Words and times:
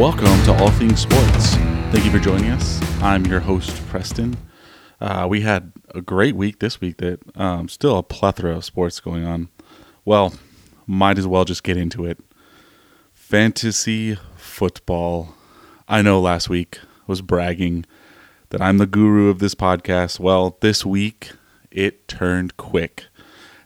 Welcome 0.00 0.42
to 0.44 0.54
All 0.54 0.70
Things 0.70 1.02
Sports. 1.02 1.56
Thank 1.92 2.06
you 2.06 2.10
for 2.10 2.18
joining 2.18 2.48
us. 2.52 2.80
I'm 3.02 3.26
your 3.26 3.40
host, 3.40 3.86
Preston. 3.88 4.34
Uh, 4.98 5.26
we 5.28 5.42
had 5.42 5.72
a 5.94 6.00
great 6.00 6.34
week 6.34 6.58
this 6.58 6.80
week 6.80 6.96
that 6.96 7.20
um, 7.36 7.68
still 7.68 7.98
a 7.98 8.02
plethora 8.02 8.56
of 8.56 8.64
sports 8.64 8.98
going 8.98 9.26
on. 9.26 9.50
Well, 10.06 10.32
might 10.86 11.18
as 11.18 11.26
well 11.26 11.44
just 11.44 11.62
get 11.62 11.76
into 11.76 12.06
it. 12.06 12.18
Fantasy 13.12 14.16
football. 14.36 15.34
I 15.86 16.00
know 16.00 16.18
last 16.18 16.48
week 16.48 16.78
was 17.06 17.20
bragging 17.20 17.84
that 18.48 18.62
I'm 18.62 18.78
the 18.78 18.86
guru 18.86 19.28
of 19.28 19.38
this 19.38 19.54
podcast. 19.54 20.18
Well, 20.18 20.56
this 20.62 20.82
week 20.82 21.32
it 21.70 22.08
turned 22.08 22.56
quick. 22.56 23.04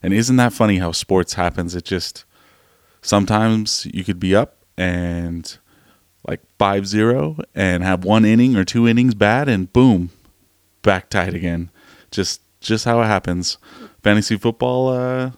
And 0.02 0.12
isn't 0.12 0.34
that 0.34 0.52
funny 0.52 0.78
how 0.78 0.90
sports 0.90 1.34
happens? 1.34 1.76
It 1.76 1.84
just 1.84 2.24
sometimes 3.02 3.86
you 3.94 4.02
could 4.02 4.18
be 4.18 4.34
up 4.34 4.56
and 4.76 5.56
like 6.26 6.40
5-0 6.58 7.44
and 7.54 7.82
have 7.82 8.04
one 8.04 8.24
inning 8.24 8.56
or 8.56 8.64
two 8.64 8.88
innings 8.88 9.14
bad 9.14 9.48
and 9.48 9.72
boom, 9.72 10.10
back 10.82 11.10
tied 11.10 11.34
again. 11.34 11.70
Just 12.10 12.40
just 12.60 12.86
how 12.86 13.00
it 13.02 13.06
happens. 13.06 13.58
Fantasy 14.02 14.36
football 14.36 14.88
uh 14.88 15.30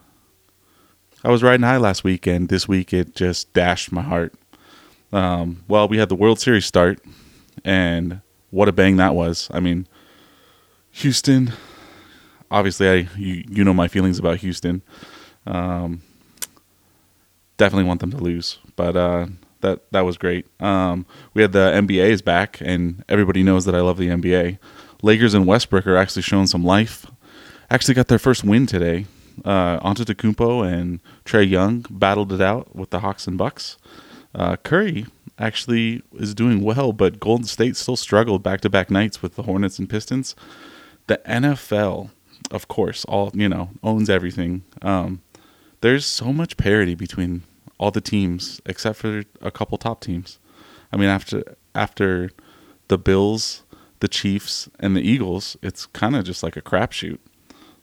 I 1.25 1.31
was 1.31 1.43
riding 1.43 1.65
high 1.65 1.79
last 1.79 2.05
week 2.05 2.27
and 2.27 2.49
this 2.49 2.69
week 2.69 2.93
it 2.93 3.15
just 3.15 3.53
dashed 3.53 3.91
my 3.91 4.03
heart. 4.03 4.35
Um, 5.13 5.65
well, 5.67 5.89
we 5.89 5.99
had 5.99 6.09
the 6.09 6.15
World 6.15 6.39
Series 6.39 6.67
start 6.67 7.01
and 7.65 8.21
what 8.51 8.69
a 8.69 8.73
bang 8.73 8.97
that 8.97 9.15
was. 9.15 9.49
I 9.51 9.61
mean, 9.61 9.89
Houston 10.93 11.53
obviously 12.51 12.89
I 12.89 13.09
you, 13.17 13.45
you 13.49 13.65
know 13.65 13.75
my 13.75 13.89
feelings 13.89 14.19
about 14.19 14.39
Houston. 14.39 14.83
Um, 15.47 16.03
definitely 17.57 17.85
want 17.85 18.01
them 18.01 18.11
to 18.11 18.19
lose, 18.19 18.59
but 18.75 18.97
uh, 18.97 19.27
that 19.67 19.91
that 19.93 20.03
was 20.03 20.17
great. 20.17 20.47
Um, 20.61 21.07
we 21.35 21.43
had 21.43 21.53
the 21.53 21.73
NBA 21.73 22.09
is 22.11 22.23
back, 22.23 22.59
and 22.61 23.05
everybody 23.09 23.43
knows 23.43 23.65
that 23.65 23.75
I 23.75 23.81
love 23.81 23.99
the 23.99 24.09
NBA. 24.09 24.59
Lakers 25.03 25.35
and 25.35 25.47
Westbrook 25.47 25.87
are 25.87 25.97
actually 25.97 26.23
showing 26.23 26.47
some 26.47 26.65
life. 26.65 27.07
Actually, 27.71 27.95
got 27.95 28.09
their 28.09 28.19
first 28.19 28.45
win 28.45 28.67
today. 28.67 29.07
Uh, 29.45 29.79
Antetokounmpo 29.81 30.67
and 30.67 31.01
Trae 31.25 31.49
Young 31.49 31.85
battled 31.91 32.33
it 32.33 32.41
out 32.41 32.75
with 32.75 32.91
the 32.91 33.01
Hawks 33.01 33.27
and 33.27 33.37
Bucks. 33.37 33.77
Uh, 34.35 34.57
Curry 34.57 35.07
actually 35.39 36.03
is 36.15 36.35
doing 36.35 36.63
well, 36.63 36.93
but 36.93 37.21
Golden 37.21 37.47
State 37.47 37.77
still 37.77 37.97
struggled 37.97 38.43
back 38.43 38.61
to 38.63 38.71
back 38.71 38.91
nights 38.91 39.21
with 39.21 39.35
the 39.35 39.43
Hornets 39.43 39.79
and 39.79 39.91
Pistons. 39.91 40.35
The 41.09 41.21
NFL, 41.27 42.11
of 42.51 42.69
course, 42.69 43.05
all 43.05 43.31
you 43.35 43.49
know, 43.49 43.71
owns 43.83 44.09
everything. 44.09 44.63
Um, 44.81 45.21
there's 45.81 46.07
so 46.07 46.33
much 46.33 46.57
parity 46.57 46.95
between 46.95 47.43
all 47.79 47.91
the 47.91 48.01
teams 48.01 48.61
except 48.67 48.99
for 48.99 49.25
a 49.41 49.51
couple 49.51 49.79
top 49.79 50.01
teams. 50.01 50.39
I 50.93 50.97
mean, 50.97 51.09
after 51.09 51.57
after 51.75 52.31
the 52.89 52.99
Bills, 52.99 53.63
the 54.01 54.09
Chiefs, 54.09 54.69
and 54.79 54.97
the 54.97 55.03
Eagles, 55.03 55.57
it's 55.63 55.87
kind 55.87 56.17
of 56.17 56.25
just 56.25 56.43
like 56.43 56.57
a 56.57 56.63
crapshoot. 56.63 57.19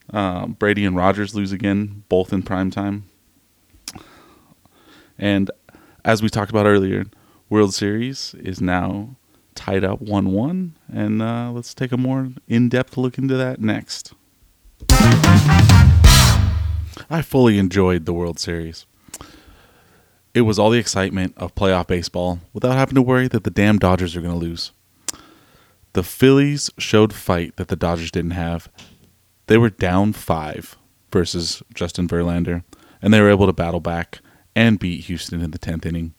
Um, 0.09 0.53
Brady 0.53 0.85
and 0.85 0.95
Rodgers 0.95 1.35
lose 1.35 1.51
again, 1.51 2.03
both 2.09 2.33
in 2.33 2.43
prime 2.43 2.71
time. 2.71 3.09
And 5.17 5.51
as 6.03 6.21
we 6.21 6.29
talked 6.29 6.51
about 6.51 6.65
earlier, 6.65 7.05
World 7.49 7.73
Series 7.73 8.33
is 8.35 8.59
now 8.61 9.15
tied 9.55 9.83
up 9.83 10.01
1 10.01 10.31
1. 10.31 10.75
And 10.91 11.21
uh, 11.21 11.51
let's 11.51 11.73
take 11.73 11.91
a 11.91 11.97
more 11.97 12.29
in 12.47 12.69
depth 12.69 12.97
look 12.97 13.17
into 13.17 13.35
that 13.37 13.61
next. 13.61 14.13
I 17.09 17.21
fully 17.21 17.57
enjoyed 17.57 18.05
the 18.05 18.13
World 18.13 18.39
Series. 18.39 18.85
It 20.33 20.41
was 20.41 20.57
all 20.57 20.71
the 20.71 20.79
excitement 20.79 21.33
of 21.37 21.53
playoff 21.53 21.87
baseball 21.87 22.39
without 22.53 22.75
having 22.75 22.95
to 22.95 23.01
worry 23.01 23.27
that 23.27 23.43
the 23.43 23.51
damn 23.51 23.77
Dodgers 23.77 24.15
are 24.15 24.21
going 24.21 24.33
to 24.33 24.39
lose. 24.39 24.71
The 25.93 26.03
Phillies 26.03 26.71
showed 26.79 27.13
fight 27.13 27.55
that 27.57 27.67
the 27.67 27.75
Dodgers 27.75 28.09
didn't 28.09 28.31
have. 28.31 28.67
They 29.45 29.59
were 29.59 29.69
down 29.69 30.13
five 30.13 30.75
versus 31.11 31.61
Justin 31.75 32.07
Verlander, 32.07 32.63
and 32.99 33.13
they 33.13 33.21
were 33.21 33.29
able 33.29 33.45
to 33.45 33.53
battle 33.53 33.79
back 33.79 34.19
and 34.55 34.79
beat 34.79 35.05
Houston 35.05 35.41
in 35.41 35.51
the 35.51 35.59
10th 35.59 35.85
inning. 35.85 36.13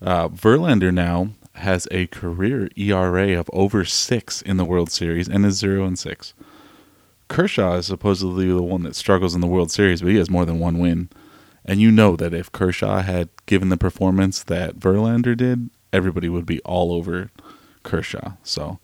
Uh, 0.00 0.28
Verlander 0.28 0.94
now 0.94 1.30
has 1.54 1.88
a 1.90 2.06
career 2.08 2.68
ERA 2.76 3.38
of 3.38 3.50
over 3.52 3.84
six 3.84 4.42
in 4.42 4.56
the 4.56 4.64
World 4.64 4.90
Series 4.90 5.28
and 5.28 5.44
is 5.44 5.56
0 5.56 5.84
and 5.84 5.98
6. 5.98 6.34
Kershaw 7.28 7.74
is 7.74 7.86
supposedly 7.86 8.48
the 8.48 8.62
one 8.62 8.82
that 8.82 8.94
struggles 8.94 9.34
in 9.34 9.40
the 9.40 9.46
World 9.46 9.70
Series, 9.70 10.02
but 10.02 10.10
he 10.10 10.18
has 10.18 10.30
more 10.30 10.44
than 10.44 10.58
one 10.58 10.78
win. 10.78 11.08
And 11.64 11.80
you 11.80 11.90
know 11.90 12.14
that 12.16 12.34
if 12.34 12.52
Kershaw 12.52 13.00
had 13.02 13.30
given 13.46 13.70
the 13.70 13.76
performance 13.76 14.42
that 14.42 14.78
Verlander 14.78 15.36
did, 15.36 15.70
everybody 15.92 16.28
would 16.28 16.44
be 16.44 16.60
all 16.60 16.92
over 16.92 17.30
Kershaw. 17.82 18.32
So 18.42 18.78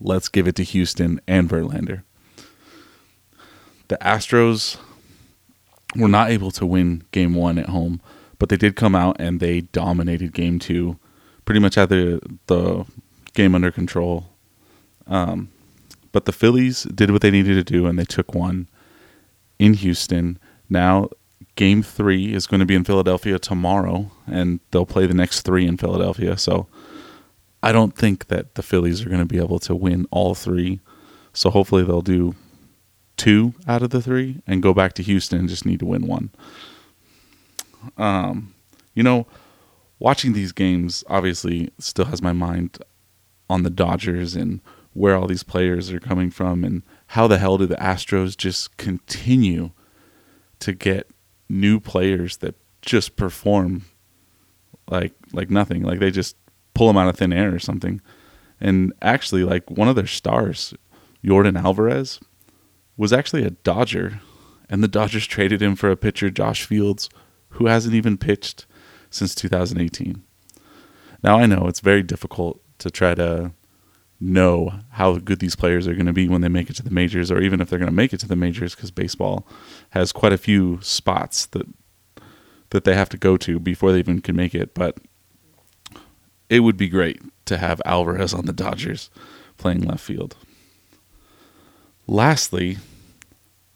let's 0.00 0.28
give 0.28 0.46
it 0.46 0.54
to 0.56 0.62
Houston 0.62 1.20
and 1.26 1.48
Verlander. 1.48 2.02
The 3.88 3.98
Astros 4.00 4.78
were 5.96 6.08
not 6.08 6.30
able 6.30 6.50
to 6.52 6.64
win 6.64 7.02
game 7.10 7.34
one 7.34 7.58
at 7.58 7.68
home, 7.68 8.00
but 8.38 8.48
they 8.48 8.56
did 8.56 8.76
come 8.76 8.94
out 8.94 9.16
and 9.18 9.40
they 9.40 9.62
dominated 9.62 10.32
game 10.32 10.58
two. 10.58 10.98
Pretty 11.44 11.60
much 11.60 11.74
had 11.74 11.88
the, 11.88 12.20
the 12.46 12.84
game 13.34 13.54
under 13.54 13.72
control. 13.72 14.28
Um, 15.06 15.50
but 16.12 16.26
the 16.26 16.32
Phillies 16.32 16.84
did 16.84 17.10
what 17.10 17.22
they 17.22 17.30
needed 17.30 17.54
to 17.54 17.64
do 17.64 17.86
and 17.86 17.98
they 17.98 18.04
took 18.04 18.34
one 18.34 18.68
in 19.58 19.74
Houston. 19.74 20.38
Now 20.68 21.08
game 21.56 21.82
three 21.82 22.32
is 22.32 22.46
going 22.46 22.60
to 22.60 22.66
be 22.66 22.74
in 22.74 22.84
Philadelphia 22.84 23.38
tomorrow, 23.38 24.10
and 24.26 24.60
they'll 24.70 24.86
play 24.86 25.06
the 25.06 25.14
next 25.14 25.42
three 25.42 25.66
in 25.66 25.76
Philadelphia. 25.76 26.36
So 26.36 26.66
I 27.62 27.72
don't 27.72 27.96
think 27.96 28.28
that 28.28 28.54
the 28.54 28.62
Phillies 28.62 29.02
are 29.02 29.08
going 29.08 29.20
to 29.20 29.26
be 29.26 29.38
able 29.38 29.58
to 29.60 29.74
win 29.74 30.06
all 30.10 30.34
three. 30.34 30.80
So 31.32 31.50
hopefully 31.50 31.84
they'll 31.84 32.02
do 32.02 32.34
two 33.16 33.54
out 33.68 33.82
of 33.82 33.90
the 33.90 34.02
three 34.02 34.42
and 34.46 34.62
go 34.62 34.74
back 34.74 34.94
to 34.94 35.02
Houston 35.02 35.40
and 35.40 35.48
just 35.48 35.66
need 35.66 35.78
to 35.80 35.86
win 35.86 36.06
one. 36.06 36.30
Um, 37.96 38.54
you 38.94 39.02
know, 39.02 39.26
watching 39.98 40.32
these 40.32 40.52
games 40.52 41.04
obviously 41.08 41.70
still 41.78 42.06
has 42.06 42.22
my 42.22 42.32
mind 42.32 42.78
on 43.48 43.62
the 43.62 43.70
Dodgers 43.70 44.34
and 44.34 44.60
where 44.94 45.16
all 45.16 45.26
these 45.26 45.42
players 45.42 45.90
are 45.92 46.00
coming 46.00 46.30
from 46.30 46.64
and 46.64 46.82
how 47.08 47.26
the 47.26 47.38
hell 47.38 47.58
do 47.58 47.66
the 47.66 47.76
Astros 47.76 48.36
just 48.36 48.76
continue 48.76 49.70
to 50.58 50.72
get 50.72 51.11
new 51.52 51.78
players 51.78 52.38
that 52.38 52.54
just 52.80 53.14
perform 53.14 53.84
like 54.88 55.12
like 55.32 55.50
nothing. 55.50 55.82
Like 55.82 56.00
they 56.00 56.10
just 56.10 56.36
pull 56.74 56.88
them 56.88 56.96
out 56.96 57.08
of 57.08 57.16
thin 57.16 57.32
air 57.32 57.54
or 57.54 57.58
something. 57.58 58.00
And 58.60 58.92
actually, 59.02 59.44
like 59.44 59.70
one 59.70 59.88
of 59.88 59.96
their 59.96 60.06
stars, 60.06 60.74
Jordan 61.24 61.56
Alvarez, 61.56 62.20
was 62.96 63.12
actually 63.12 63.44
a 63.44 63.50
Dodger, 63.50 64.20
and 64.68 64.82
the 64.82 64.88
Dodgers 64.88 65.26
traded 65.26 65.60
him 65.60 65.76
for 65.76 65.90
a 65.90 65.96
pitcher, 65.96 66.30
Josh 66.30 66.64
Fields, 66.64 67.10
who 67.50 67.66
hasn't 67.66 67.94
even 67.94 68.16
pitched 68.16 68.66
since 69.10 69.34
2018. 69.34 70.22
Now 71.22 71.38
I 71.38 71.46
know 71.46 71.66
it's 71.66 71.80
very 71.80 72.02
difficult 72.02 72.60
to 72.78 72.90
try 72.90 73.14
to 73.14 73.52
know 74.22 74.72
how 74.90 75.18
good 75.18 75.40
these 75.40 75.56
players 75.56 75.88
are 75.88 75.94
going 75.94 76.06
to 76.06 76.12
be 76.12 76.28
when 76.28 76.40
they 76.40 76.48
make 76.48 76.70
it 76.70 76.76
to 76.76 76.82
the 76.82 76.90
majors, 76.90 77.30
or 77.30 77.40
even 77.40 77.60
if 77.60 77.68
they're 77.68 77.78
going 77.78 77.90
to 77.90 77.94
make 77.94 78.12
it 78.12 78.20
to 78.20 78.28
the 78.28 78.36
majors, 78.36 78.74
because 78.74 78.90
baseball 78.90 79.46
has 79.90 80.12
quite 80.12 80.32
a 80.32 80.38
few 80.38 80.78
spots 80.80 81.46
that 81.46 81.66
that 82.70 82.84
they 82.84 82.94
have 82.94 83.10
to 83.10 83.18
go 83.18 83.36
to 83.36 83.58
before 83.58 83.92
they 83.92 83.98
even 83.98 84.22
can 84.22 84.34
make 84.34 84.54
it. 84.54 84.74
But 84.74 84.96
it 86.48 86.60
would 86.60 86.76
be 86.76 86.88
great 86.88 87.20
to 87.46 87.58
have 87.58 87.82
Alvarez 87.84 88.32
on 88.32 88.46
the 88.46 88.52
Dodgers 88.52 89.10
playing 89.58 89.82
left 89.82 90.02
field. 90.02 90.36
Lastly, 92.06 92.78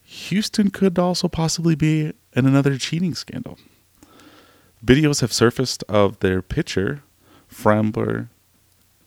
Houston 0.02 0.70
could 0.70 0.98
also 0.98 1.28
possibly 1.28 1.74
be 1.74 2.12
in 2.34 2.46
another 2.46 2.78
cheating 2.78 3.14
scandal. 3.14 3.58
Videos 4.84 5.20
have 5.20 5.32
surfaced 5.32 5.82
of 5.88 6.20
their 6.20 6.40
pitcher, 6.40 7.02
Framber 7.52 8.28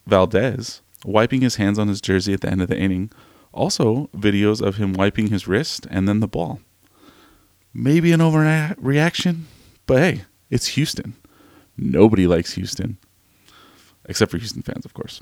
Valdez, 0.06 0.81
wiping 1.06 1.42
his 1.42 1.56
hands 1.56 1.80
on 1.80 1.88
his 1.88 2.01
jersey 2.01 2.34
at 2.34 2.42
the 2.42 2.50
end 2.50 2.62
of 2.62 2.68
the 2.68 2.78
inning. 2.78 3.12
Also, 3.51 4.10
videos 4.16 4.62
of 4.62 4.78
him 4.78 4.94
wiping 4.94 5.28
his 5.28 5.48
wrist 5.48 5.88
and 5.90 6.07
then 6.07 6.19
the 6.19 6.28
ball. 6.28 6.60
Maybe 7.74 8.12
an 8.12 8.19
overreaction, 8.19 9.44
but 9.86 10.00
hey, 10.00 10.24
it's 10.50 10.68
Houston. 10.69 11.16
Nobody 11.78 12.28
likes 12.28 12.54
Houston, 12.54 12.98
except 14.06 14.31
for 14.31 14.38
Houston 14.38 14.62
fans, 14.62 14.86
of 14.86 14.94
course. 14.94 15.22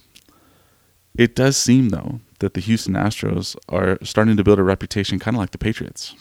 It 1.18 1.35
does 1.35 1.57
seem, 1.57 1.89
though, 1.89 2.19
that 2.39 2.53
the 2.53 2.62
Houston 2.62 2.94
Astros 2.94 3.56
are 3.69 3.97
starting 4.03 4.38
to 4.38 4.44
build 4.44 4.59
a 4.59 4.63
reputation 4.63 5.19
kind 5.19 5.35
of 5.35 5.39
like 5.39 5.51
the 5.51 5.57
Patriots. 5.57 6.15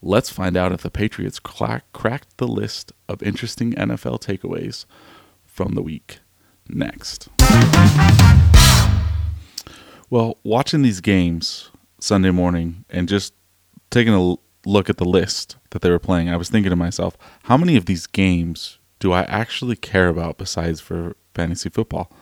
Let's 0.00 0.30
find 0.30 0.56
out 0.56 0.72
if 0.72 0.82
the 0.82 0.90
Patriots 0.90 1.38
crack- 1.38 1.90
cracked 1.92 2.36
the 2.38 2.48
list 2.48 2.92
of 3.08 3.22
interesting 3.22 3.72
NFL 3.74 4.20
takeaways 4.20 4.84
from 5.44 5.74
the 5.74 5.82
week 5.82 6.18
next. 6.68 7.28
Well, 10.12 10.36
watching 10.44 10.82
these 10.82 11.00
games 11.00 11.70
Sunday 11.98 12.30
morning 12.30 12.84
and 12.90 13.08
just 13.08 13.32
taking 13.90 14.12
a 14.12 14.34
look 14.66 14.90
at 14.90 14.98
the 14.98 15.06
list 15.06 15.56
that 15.70 15.80
they 15.80 15.88
were 15.88 15.98
playing, 15.98 16.28
I 16.28 16.36
was 16.36 16.50
thinking 16.50 16.68
to 16.68 16.76
myself, 16.76 17.16
how 17.44 17.56
many 17.56 17.76
of 17.76 17.86
these 17.86 18.06
games 18.06 18.78
do 18.98 19.12
I 19.12 19.22
actually 19.22 19.74
care 19.74 20.08
about 20.08 20.36
besides 20.36 20.80
for 20.80 21.16
fantasy 21.34 21.70
football? 21.70 22.12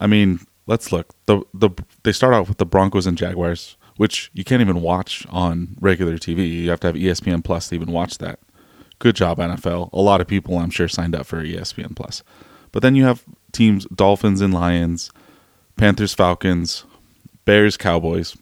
I 0.00 0.08
mean, 0.08 0.40
let's 0.66 0.90
look. 0.90 1.14
The 1.26 1.42
the 1.54 1.70
they 2.02 2.10
start 2.10 2.34
out 2.34 2.48
with 2.48 2.58
the 2.58 2.66
Broncos 2.66 3.06
and 3.06 3.16
Jaguars, 3.16 3.76
which 3.96 4.30
you 4.34 4.42
can't 4.42 4.60
even 4.60 4.82
watch 4.82 5.24
on 5.30 5.76
regular 5.80 6.18
TV. 6.18 6.50
You 6.50 6.70
have 6.70 6.80
to 6.80 6.88
have 6.88 6.96
ESPN 6.96 7.44
Plus 7.44 7.68
to 7.68 7.76
even 7.76 7.92
watch 7.92 8.18
that. 8.18 8.40
Good 8.98 9.16
job 9.16 9.38
NFL. 9.38 9.90
A 9.92 10.00
lot 10.00 10.20
of 10.20 10.26
people 10.26 10.58
I'm 10.58 10.70
sure 10.70 10.88
signed 10.88 11.14
up 11.14 11.26
for 11.26 11.44
ESPN 11.44 11.94
Plus. 11.94 12.24
But 12.72 12.82
then 12.82 12.96
you 12.96 13.04
have 13.04 13.24
teams 13.52 13.86
Dolphins 13.86 14.40
and 14.40 14.52
Lions, 14.52 15.10
Panthers, 15.76 16.14
Falcons, 16.14 16.84
Bears, 17.44 17.76
Cowboys. 17.76 18.36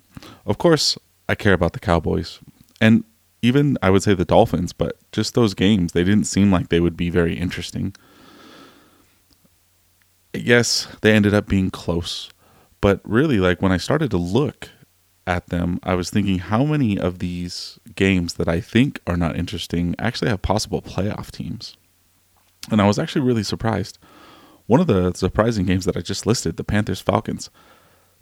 Of 0.47 0.59
course, 0.59 0.99
I 1.29 1.35
care 1.35 1.55
about 1.55 1.73
the 1.73 1.81
Cowboys. 1.81 2.41
And 2.81 3.05
even 3.43 3.79
I 3.83 3.91
would 3.91 4.03
say 4.03 4.15
the 4.15 4.25
Dolphins, 4.25 4.73
but 4.73 4.97
just 5.13 5.35
those 5.35 5.55
games, 5.55 5.93
they 5.93 6.05
didn't 6.05 6.27
seem 6.27 6.51
like 6.51 6.69
they 6.69 6.81
would 6.81 6.97
be 6.97 7.11
very 7.11 7.37
interesting. 7.37 7.95
Yes, 10.33 10.87
they 11.01 11.13
ended 11.13 11.35
up 11.35 11.47
being 11.47 11.71
close. 11.71 12.31
But 12.81 13.01
really, 13.05 13.39
like 13.39 13.61
when 13.61 13.73
I 13.73 13.77
started 13.77 14.11
to 14.13 14.17
look 14.17 14.71
at 15.27 15.49
them, 15.49 15.81
I 15.83 15.95
was 15.95 16.11
thinking 16.11 16.39
how 16.39 16.65
many 16.65 16.99
of 16.99 17.19
these 17.19 17.79
games 17.95 18.35
that 18.35 18.49
I 18.49 18.61
think 18.61 19.01
are 19.07 19.17
not 19.17 19.37
interesting 19.37 19.95
actually 19.99 20.29
have 20.31 20.43
possible 20.43 20.83
playoff 20.83 21.31
teams. 21.31 21.77
And 22.71 22.81
I 22.81 22.87
was 22.87 22.99
actually 22.99 23.23
really 23.23 23.43
surprised. 23.43 23.99
One 24.71 24.81
of 24.81 24.87
the 24.87 25.13
surprising 25.15 25.67
games 25.67 25.85
that 25.87 25.97
I 25.97 26.01
just 26.01 26.27
listed, 26.27 26.57
the 26.57 26.63
Panthers 26.63 27.01
Falcons, 27.01 27.51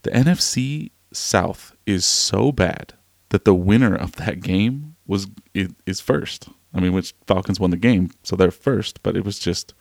the 0.01 0.11
NFC 0.13 0.93
South 1.13 1.77
is 1.85 2.07
so 2.07 2.53
bad 2.53 2.95
that 3.29 3.45
the 3.45 3.53
winner 3.53 3.95
of 3.95 4.13
that 4.13 4.41
game 4.41 4.97
was 5.07 5.27
is 5.53 6.01
first. 6.01 6.49
I 6.73 6.81
mean, 6.81 6.95
which 6.95 7.13
Falcons 7.27 7.61
won 7.61 7.69
the 7.69 7.77
game, 7.77 8.13
so 8.23 8.35
they're 8.35 8.51
first. 8.51 9.03
But 9.03 9.15
it 9.15 9.27
was 9.27 9.39
just 9.39 9.75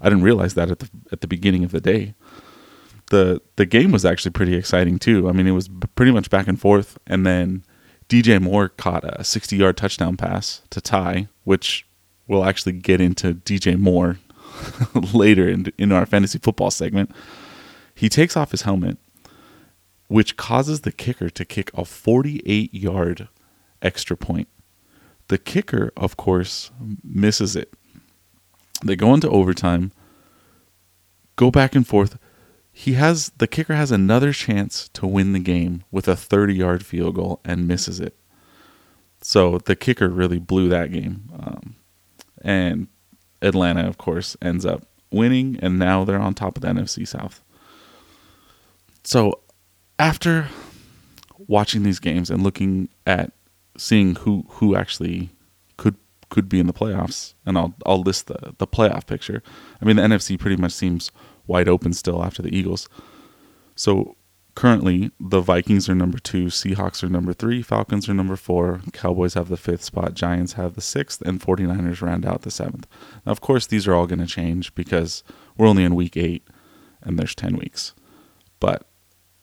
I 0.00 0.08
didn't 0.08 0.24
realize 0.24 0.54
that 0.54 0.70
at 0.70 0.78
the 0.78 0.88
at 1.12 1.20
the 1.20 1.28
beginning 1.28 1.62
of 1.62 1.72
the 1.72 1.80
day. 1.82 2.14
the 3.10 3.42
The 3.56 3.66
game 3.66 3.92
was 3.92 4.06
actually 4.06 4.30
pretty 4.30 4.54
exciting 4.54 4.98
too. 4.98 5.28
I 5.28 5.32
mean, 5.32 5.46
it 5.46 5.50
was 5.52 5.68
pretty 5.94 6.12
much 6.12 6.30
back 6.30 6.48
and 6.48 6.58
forth, 6.58 6.96
and 7.06 7.26
then 7.26 7.64
DJ 8.08 8.40
Moore 8.40 8.70
caught 8.70 9.04
a 9.04 9.24
sixty 9.24 9.56
yard 9.56 9.76
touchdown 9.76 10.16
pass 10.16 10.62
to 10.70 10.80
tie, 10.80 11.28
which 11.44 11.86
we'll 12.26 12.46
actually 12.46 12.72
get 12.72 12.98
into 12.98 13.34
DJ 13.34 13.78
Moore 13.78 14.16
later 15.12 15.48
in 15.48 15.72
in 15.78 15.92
our 15.92 16.06
fantasy 16.06 16.38
football 16.38 16.70
segment. 16.70 17.10
He 17.94 18.08
takes 18.08 18.36
off 18.36 18.52
his 18.52 18.62
helmet, 18.62 18.96
which 20.06 20.36
causes 20.36 20.82
the 20.82 20.92
kicker 20.92 21.30
to 21.30 21.44
kick 21.44 21.70
a 21.74 21.84
48 21.84 22.72
yard 22.72 23.28
extra 23.82 24.16
point. 24.16 24.48
The 25.28 25.38
kicker, 25.38 25.92
of 25.96 26.16
course, 26.16 26.70
misses 27.04 27.54
it. 27.56 27.74
They 28.82 28.96
go 28.96 29.12
into 29.12 29.28
overtime, 29.28 29.92
go 31.36 31.50
back 31.50 31.74
and 31.74 31.86
forth. 31.86 32.18
He 32.72 32.92
has 32.92 33.32
the 33.38 33.48
kicker 33.48 33.74
has 33.74 33.90
another 33.90 34.32
chance 34.32 34.88
to 34.90 35.06
win 35.06 35.32
the 35.32 35.40
game 35.40 35.82
with 35.90 36.06
a 36.06 36.16
30 36.16 36.54
yard 36.54 36.86
field 36.86 37.16
goal 37.16 37.40
and 37.44 37.66
misses 37.66 37.98
it. 38.00 38.16
So 39.20 39.58
the 39.58 39.74
kicker 39.74 40.08
really 40.08 40.38
blew 40.38 40.68
that 40.68 40.92
game. 40.92 41.28
Um, 41.36 41.74
and 42.40 42.86
Atlanta, 43.42 43.86
of 43.86 43.98
course, 43.98 44.36
ends 44.42 44.66
up 44.66 44.86
winning, 45.10 45.58
and 45.62 45.78
now 45.78 46.04
they're 46.04 46.20
on 46.20 46.34
top 46.34 46.56
of 46.56 46.62
the 46.62 46.68
NFC 46.68 47.06
South. 47.06 47.42
So 49.04 49.40
after 49.98 50.48
watching 51.46 51.82
these 51.82 51.98
games 51.98 52.30
and 52.30 52.42
looking 52.42 52.88
at 53.06 53.32
seeing 53.76 54.16
who 54.16 54.44
who 54.48 54.76
actually 54.76 55.30
could 55.76 55.96
could 56.28 56.48
be 56.48 56.60
in 56.60 56.66
the 56.66 56.72
playoffs, 56.72 57.34
and 57.46 57.56
I'll 57.56 57.74
I'll 57.86 58.02
list 58.02 58.26
the 58.26 58.54
the 58.58 58.66
playoff 58.66 59.06
picture. 59.06 59.42
I 59.80 59.84
mean, 59.84 59.96
the 59.96 60.02
NFC 60.02 60.38
pretty 60.38 60.56
much 60.56 60.72
seems 60.72 61.10
wide 61.46 61.68
open 61.68 61.92
still 61.94 62.22
after 62.22 62.42
the 62.42 62.54
Eagles. 62.54 62.88
So 63.74 64.16
currently, 64.58 65.12
the 65.20 65.40
Vikings 65.40 65.88
are 65.88 65.94
number 65.94 66.18
two, 66.18 66.46
Seahawks 66.46 67.04
are 67.04 67.08
number 67.08 67.32
three, 67.32 67.62
Falcons 67.62 68.08
are 68.08 68.12
number 68.14 68.34
four, 68.34 68.80
Cowboys 68.92 69.34
have 69.34 69.48
the 69.48 69.56
fifth 69.56 69.84
spot, 69.84 70.14
Giants 70.14 70.54
have 70.54 70.74
the 70.74 70.80
sixth, 70.80 71.22
and 71.22 71.40
49ers 71.40 72.02
round 72.02 72.26
out 72.26 72.42
the 72.42 72.50
seventh. 72.50 72.88
Now, 73.24 73.30
of 73.30 73.40
course, 73.40 73.68
these 73.68 73.86
are 73.86 73.94
all 73.94 74.08
going 74.08 74.18
to 74.18 74.26
change 74.26 74.74
because 74.74 75.22
we're 75.56 75.68
only 75.68 75.84
in 75.84 75.94
week 75.94 76.16
eight, 76.16 76.42
and 77.02 77.16
there's 77.16 77.36
ten 77.36 77.56
weeks. 77.56 77.94
But 78.58 78.84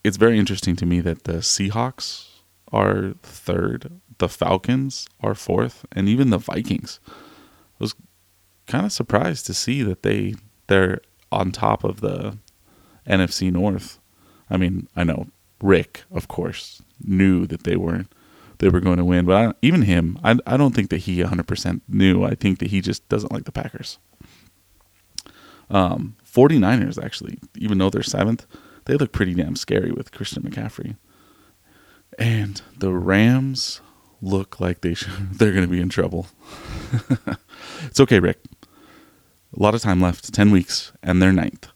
it's 0.04 0.18
very 0.18 0.38
interesting 0.38 0.76
to 0.76 0.86
me 0.86 1.00
that 1.00 1.24
the 1.24 1.36
Seahawks 1.36 2.28
are 2.74 3.14
third, 3.24 4.02
the 4.18 4.28
Falcons 4.28 5.08
are 5.22 5.34
fourth, 5.34 5.86
and 5.94 6.10
even 6.10 6.30
the 6.30 6.38
Vikings. 6.40 7.00
I 7.08 7.14
was 7.80 7.96
kind 8.68 8.86
of 8.86 8.92
surprised 8.92 9.46
to 9.46 9.54
see 9.54 9.82
that 9.82 10.04
they 10.04 10.36
they're 10.68 11.00
on 11.32 11.54
top 11.54 11.86
of 11.86 12.02
the 12.02 12.38
NFC 13.08 13.50
North. 13.50 13.98
I 14.50 14.58
mean, 14.58 14.88
I 14.96 15.04
know 15.04 15.28
Rick, 15.62 16.04
of 16.12 16.28
course, 16.28 16.82
knew 17.04 17.46
that 17.48 17.64
they 17.64 17.76
weren't 17.76 18.12
they 18.60 18.70
were 18.70 18.80
going 18.80 18.98
to 18.98 19.06
win, 19.06 19.26
but 19.26 19.36
I, 19.36 19.54
even 19.62 19.82
him, 19.82 20.18
I 20.24 20.38
I 20.46 20.58
don't 20.58 20.74
think 20.74 20.90
that 20.90 21.00
he 21.00 21.18
100% 21.22 21.82
knew. 21.88 22.24
I 22.24 22.36
think 22.36 22.60
that 22.60 22.70
he 22.70 22.82
just 22.82 23.08
doesn't 23.10 23.32
like 23.32 23.46
the 23.46 23.52
Packers. 23.52 24.00
Um, 25.70 26.16
49ers 26.32 27.04
actually, 27.04 27.40
even 27.56 27.78
though 27.78 27.90
they're 27.90 28.04
seventh, 28.04 28.46
they 28.86 28.96
look 28.96 29.12
pretty 29.12 29.34
damn 29.34 29.56
scary 29.56 29.92
with 29.92 30.12
Christian 30.12 30.44
McCaffrey. 30.44 30.96
And 32.20 32.62
the 32.78 32.94
Rams 32.94 33.82
look 34.22 34.60
like 34.60 34.82
they 34.82 34.94
should, 34.94 35.12
they're 35.34 35.52
going 35.52 35.66
to 35.66 35.72
be 35.72 35.82
in 35.82 35.90
trouble. 35.90 36.28
it's 37.86 38.00
okay, 38.00 38.20
Rick. 38.20 38.40
A 39.58 39.62
lot 39.62 39.76
of 39.76 39.82
time 39.82 40.02
left, 40.02 40.34
10 40.34 40.52
weeks, 40.52 40.92
and 41.02 41.22
they're 41.22 41.32
ninth. 41.32 41.68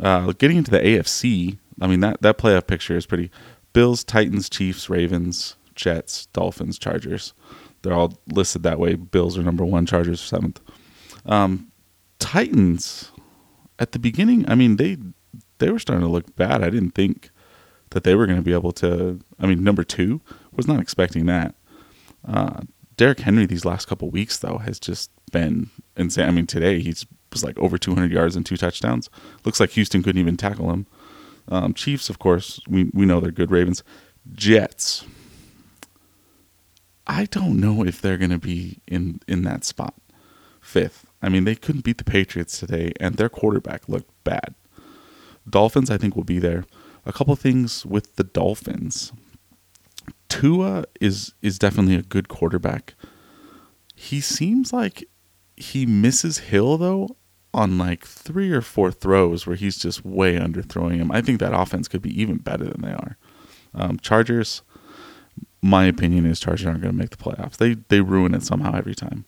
Uh, 0.00 0.32
getting 0.32 0.56
into 0.56 0.70
the 0.70 0.80
AFC, 0.80 1.58
I 1.80 1.86
mean, 1.86 2.00
that, 2.00 2.22
that 2.22 2.38
playoff 2.38 2.66
picture 2.66 2.96
is 2.96 3.06
pretty. 3.06 3.30
Bills, 3.72 4.04
Titans, 4.04 4.48
Chiefs, 4.48 4.88
Ravens, 4.88 5.56
Jets, 5.74 6.26
Dolphins, 6.26 6.78
Chargers. 6.78 7.34
They're 7.82 7.92
all 7.92 8.18
listed 8.32 8.62
that 8.62 8.78
way. 8.78 8.94
Bills 8.94 9.36
are 9.36 9.42
number 9.42 9.64
one, 9.64 9.86
Chargers 9.86 10.20
seventh. 10.20 10.60
Um, 11.26 11.70
Titans, 12.18 13.10
at 13.78 13.92
the 13.92 13.98
beginning, 13.98 14.48
I 14.48 14.54
mean, 14.54 14.76
they 14.76 14.96
they 15.58 15.70
were 15.70 15.78
starting 15.78 16.04
to 16.04 16.10
look 16.10 16.34
bad. 16.36 16.62
I 16.62 16.70
didn't 16.70 16.92
think 16.92 17.30
that 17.90 18.04
they 18.04 18.14
were 18.14 18.26
going 18.26 18.38
to 18.38 18.42
be 18.42 18.52
able 18.52 18.72
to. 18.72 19.20
I 19.38 19.46
mean, 19.46 19.62
number 19.62 19.84
two 19.84 20.20
was 20.52 20.66
not 20.66 20.80
expecting 20.80 21.26
that. 21.26 21.54
Uh, 22.26 22.62
Derrick 22.96 23.20
Henry 23.20 23.44
these 23.46 23.64
last 23.64 23.86
couple 23.86 24.08
weeks 24.10 24.38
though 24.38 24.58
has 24.58 24.78
just 24.78 25.10
been 25.32 25.70
insane. 25.96 26.28
I 26.28 26.30
mean, 26.30 26.46
today 26.46 26.80
he's 26.80 27.04
was 27.32 27.44
like 27.44 27.58
over 27.58 27.76
200 27.76 28.10
yards 28.10 28.36
and 28.36 28.46
two 28.46 28.56
touchdowns. 28.56 29.10
Looks 29.44 29.60
like 29.60 29.70
Houston 29.70 30.02
couldn't 30.02 30.20
even 30.20 30.36
tackle 30.36 30.70
him. 30.70 30.86
Um, 31.48 31.74
Chiefs, 31.74 32.08
of 32.08 32.18
course, 32.18 32.60
we 32.68 32.90
we 32.94 33.06
know 33.06 33.20
they're 33.20 33.30
good. 33.30 33.50
Ravens, 33.50 33.82
Jets. 34.32 35.04
I 37.06 37.26
don't 37.26 37.60
know 37.60 37.84
if 37.84 38.00
they're 38.00 38.16
going 38.16 38.30
to 38.30 38.38
be 38.38 38.80
in 38.86 39.20
in 39.28 39.42
that 39.42 39.64
spot, 39.64 39.94
fifth. 40.60 41.06
I 41.22 41.28
mean, 41.28 41.44
they 41.44 41.54
couldn't 41.54 41.84
beat 41.84 41.98
the 41.98 42.04
Patriots 42.04 42.58
today, 42.58 42.92
and 42.98 43.16
their 43.16 43.28
quarterback 43.28 43.88
looked 43.88 44.10
bad. 44.24 44.54
Dolphins, 45.48 45.90
I 45.90 45.98
think, 45.98 46.16
will 46.16 46.24
be 46.24 46.38
there. 46.38 46.64
A 47.04 47.12
couple 47.12 47.36
things 47.36 47.84
with 47.84 48.16
the 48.16 48.24
Dolphins. 48.24 49.12
Tua 50.28 50.84
is 51.00 51.34
is 51.42 51.58
definitely 51.58 51.96
a 51.96 52.02
good 52.02 52.28
quarterback. 52.28 52.94
He 53.94 54.20
seems 54.20 54.72
like 54.72 55.04
he 55.56 55.86
misses 55.86 56.38
Hill 56.38 56.78
though 56.78 57.16
on 57.54 57.78
like 57.78 58.04
three 58.04 58.50
or 58.50 58.60
four 58.60 58.90
throws 58.90 59.46
where 59.46 59.56
he's 59.56 59.78
just 59.78 60.04
way 60.04 60.36
under 60.36 60.62
throwing 60.62 60.98
him. 60.98 61.10
I 61.10 61.22
think 61.22 61.40
that 61.40 61.58
offense 61.58 61.88
could 61.88 62.02
be 62.02 62.20
even 62.20 62.36
better 62.38 62.64
than 62.64 62.82
they 62.82 62.92
are. 62.92 63.16
Um, 63.74 63.98
Chargers, 63.98 64.62
my 65.62 65.84
opinion 65.84 66.26
is 66.26 66.40
Chargers 66.40 66.66
aren't 66.66 66.82
going 66.82 66.92
to 66.92 66.98
make 66.98 67.10
the 67.10 67.16
playoffs. 67.16 67.56
They 67.56 67.74
they 67.88 68.00
ruin 68.00 68.34
it 68.34 68.42
somehow 68.42 68.74
every 68.76 68.94
time. 68.94 69.24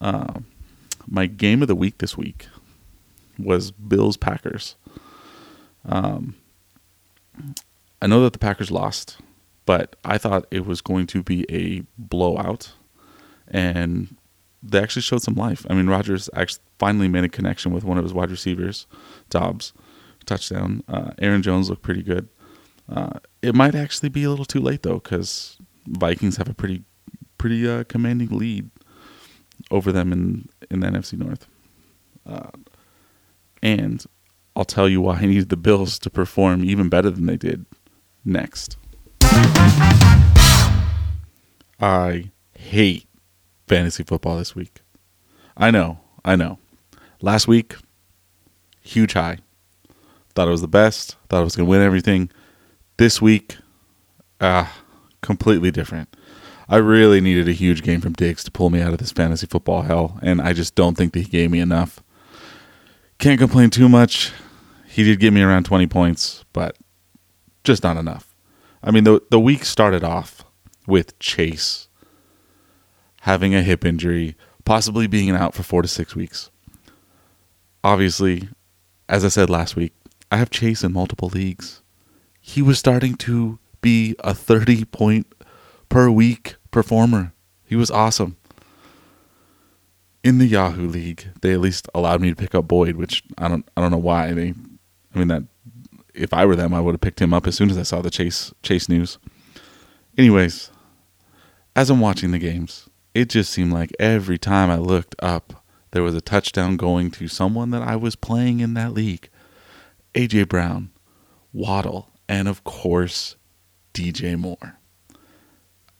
Uh, 0.00 0.40
my 1.06 1.26
game 1.26 1.62
of 1.62 1.68
the 1.68 1.74
week 1.74 1.98
this 1.98 2.16
week 2.16 2.46
was 3.38 3.70
Bills 3.70 4.16
Packers. 4.16 4.76
Um, 5.84 6.36
I 8.00 8.06
know 8.06 8.22
that 8.22 8.32
the 8.32 8.38
Packers 8.38 8.70
lost, 8.70 9.18
but 9.66 9.96
I 10.04 10.18
thought 10.18 10.46
it 10.50 10.66
was 10.66 10.80
going 10.80 11.06
to 11.08 11.22
be 11.22 11.46
a 11.50 11.82
blowout, 11.98 12.72
and 13.48 14.16
they 14.62 14.78
actually 14.78 15.02
showed 15.02 15.22
some 15.22 15.34
life. 15.34 15.66
I 15.70 15.74
mean, 15.74 15.88
Rodgers 15.88 16.28
actually 16.34 16.62
finally 16.78 17.08
made 17.08 17.24
a 17.24 17.28
connection 17.28 17.72
with 17.72 17.84
one 17.84 17.98
of 17.98 18.04
his 18.04 18.12
wide 18.12 18.30
receivers, 18.30 18.86
Doubs, 19.30 19.72
touchdown. 20.26 20.82
Uh, 20.88 21.12
Aaron 21.18 21.42
Jones 21.42 21.70
looked 21.70 21.82
pretty 21.82 22.02
good. 22.02 22.28
Uh, 22.88 23.20
it 23.42 23.54
might 23.54 23.74
actually 23.74 24.08
be 24.08 24.24
a 24.24 24.30
little 24.30 24.44
too 24.44 24.60
late 24.60 24.82
though, 24.82 24.98
because 24.98 25.58
Vikings 25.86 26.36
have 26.36 26.48
a 26.48 26.54
pretty 26.54 26.82
pretty 27.38 27.66
uh, 27.68 27.84
commanding 27.84 28.28
lead 28.30 28.70
over 29.70 29.92
them 29.92 30.12
in 30.12 30.48
in 30.70 30.80
the 30.80 30.86
NFC 30.88 31.18
North. 31.18 31.46
Uh, 32.26 32.50
and 33.62 34.04
I'll 34.56 34.64
tell 34.64 34.88
you 34.88 35.00
why 35.00 35.16
I 35.16 35.26
needed 35.26 35.48
the 35.48 35.56
Bills 35.56 35.98
to 36.00 36.10
perform 36.10 36.64
even 36.64 36.88
better 36.88 37.10
than 37.10 37.26
they 37.26 37.36
did 37.36 37.64
next. 38.24 38.76
I 41.80 42.30
hate 42.54 43.06
fantasy 43.70 44.02
football 44.02 44.36
this 44.36 44.56
week. 44.56 44.80
I 45.56 45.70
know, 45.70 46.00
I 46.24 46.34
know. 46.34 46.58
Last 47.22 47.46
week, 47.46 47.76
huge 48.82 49.12
high. 49.12 49.38
Thought 50.34 50.48
it 50.48 50.50
was 50.50 50.60
the 50.60 50.66
best. 50.66 51.16
Thought 51.28 51.40
I 51.40 51.44
was 51.44 51.54
going 51.54 51.66
to 51.66 51.70
win 51.70 51.80
everything. 51.80 52.30
This 52.96 53.22
week, 53.22 53.58
ah, 54.40 54.76
completely 55.22 55.70
different. 55.70 56.16
I 56.68 56.78
really 56.78 57.20
needed 57.20 57.48
a 57.48 57.52
huge 57.52 57.82
game 57.82 58.00
from 58.00 58.12
Diggs 58.14 58.42
to 58.42 58.50
pull 58.50 58.70
me 58.70 58.80
out 58.80 58.92
of 58.92 58.98
this 58.98 59.12
fantasy 59.12 59.46
football 59.46 59.82
hell, 59.82 60.18
and 60.20 60.40
I 60.40 60.52
just 60.52 60.74
don't 60.74 60.96
think 60.96 61.12
that 61.12 61.20
he 61.20 61.26
gave 61.26 61.52
me 61.52 61.60
enough. 61.60 62.02
Can't 63.18 63.38
complain 63.38 63.70
too 63.70 63.88
much. 63.88 64.32
He 64.88 65.04
did 65.04 65.20
give 65.20 65.32
me 65.32 65.42
around 65.42 65.64
20 65.64 65.86
points, 65.86 66.44
but 66.52 66.76
just 67.62 67.84
not 67.84 67.96
enough. 67.96 68.34
I 68.82 68.90
mean, 68.90 69.04
the 69.04 69.20
the 69.30 69.38
week 69.38 69.64
started 69.64 70.02
off 70.02 70.44
with 70.88 71.16
Chase 71.20 71.86
having 73.20 73.54
a 73.54 73.62
hip 73.62 73.84
injury, 73.84 74.36
possibly 74.64 75.06
being 75.06 75.30
out 75.30 75.54
for 75.54 75.62
4 75.62 75.82
to 75.82 75.88
6 75.88 76.14
weeks. 76.14 76.50
Obviously, 77.82 78.48
as 79.08 79.24
I 79.24 79.28
said 79.28 79.50
last 79.50 79.76
week, 79.76 79.92
I 80.30 80.36
have 80.36 80.50
Chase 80.50 80.84
in 80.84 80.92
multiple 80.92 81.28
leagues. 81.28 81.82
He 82.40 82.62
was 82.62 82.78
starting 82.78 83.14
to 83.16 83.58
be 83.80 84.14
a 84.20 84.34
30 84.34 84.84
point 84.86 85.26
per 85.88 86.10
week 86.10 86.56
performer. 86.70 87.32
He 87.64 87.76
was 87.76 87.90
awesome. 87.90 88.36
In 90.22 90.38
the 90.38 90.46
Yahoo 90.46 90.88
League, 90.88 91.28
they 91.40 91.52
at 91.52 91.60
least 91.60 91.88
allowed 91.94 92.20
me 92.20 92.28
to 92.28 92.36
pick 92.36 92.54
up 92.54 92.68
Boyd, 92.68 92.96
which 92.96 93.22
I 93.38 93.48
don't 93.48 93.66
I 93.76 93.80
don't 93.80 93.90
know 93.90 93.96
why 93.96 94.32
they 94.32 94.54
I 95.14 95.18
mean 95.18 95.28
that 95.28 95.44
if 96.14 96.34
I 96.34 96.44
were 96.44 96.56
them, 96.56 96.74
I 96.74 96.80
would 96.80 96.92
have 96.92 97.00
picked 97.00 97.22
him 97.22 97.32
up 97.32 97.46
as 97.46 97.54
soon 97.54 97.70
as 97.70 97.78
I 97.78 97.84
saw 97.84 98.02
the 98.02 98.10
chase 98.10 98.52
chase 98.62 98.88
news. 98.88 99.18
Anyways, 100.18 100.70
as 101.74 101.88
I'm 101.88 102.00
watching 102.00 102.32
the 102.32 102.38
games, 102.38 102.89
it 103.14 103.28
just 103.28 103.50
seemed 103.52 103.72
like 103.72 103.92
every 103.98 104.38
time 104.38 104.70
I 104.70 104.76
looked 104.76 105.14
up, 105.20 105.64
there 105.92 106.02
was 106.02 106.14
a 106.14 106.20
touchdown 106.20 106.76
going 106.76 107.10
to 107.12 107.28
someone 107.28 107.70
that 107.70 107.82
I 107.82 107.96
was 107.96 108.14
playing 108.14 108.60
in 108.60 108.74
that 108.74 108.92
league. 108.92 109.28
AJ 110.14 110.48
Brown, 110.48 110.90
Waddle, 111.52 112.10
and 112.28 112.48
of 112.48 112.64
course, 112.64 113.36
DJ 113.92 114.38
Moore. 114.38 114.78